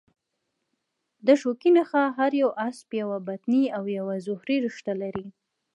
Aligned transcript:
د 1.25 1.27
شوکي 1.41 1.69
نخاع 1.77 2.07
هر 2.19 2.31
یو 2.41 2.49
عصب 2.65 2.89
یوه 3.01 3.17
بطني 3.27 3.63
او 3.77 3.83
یوه 3.97 4.15
ظهري 4.27 4.57
رشته 4.65 4.93
لري. 5.01 5.27